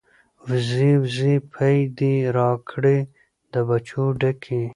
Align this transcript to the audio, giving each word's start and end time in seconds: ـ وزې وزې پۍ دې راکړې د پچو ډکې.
ـ 0.25 0.43
وزې 0.47 0.91
وزې 1.03 1.35
پۍ 1.53 1.77
دې 1.97 2.15
راکړې 2.37 2.97
د 3.51 3.53
پچو 3.67 4.03
ډکې. 4.19 4.61